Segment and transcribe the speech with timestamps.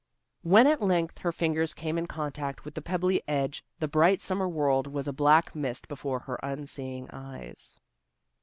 [0.41, 4.49] When at length her fingers came in contact with the pebbly edge the bright summer
[4.49, 7.79] world was a black mist before her unseeing eyes.